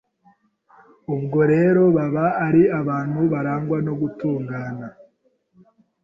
Ubwo 1.15 1.39
rero 1.53 1.81
baba 1.95 2.25
ari 2.45 2.63
abantu 2.79 3.19
barangwa 3.33 3.77
no 3.85 3.93
gutungana 4.01 4.87